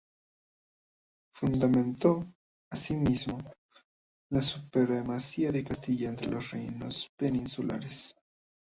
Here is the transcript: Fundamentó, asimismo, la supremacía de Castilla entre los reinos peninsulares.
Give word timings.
Fundamentó, 1.35 2.25
asimismo, 2.71 3.37
la 4.31 4.41
supremacía 4.41 5.51
de 5.51 5.63
Castilla 5.63 6.09
entre 6.09 6.27
los 6.31 6.49
reinos 6.49 7.11
peninsulares. 7.15 8.15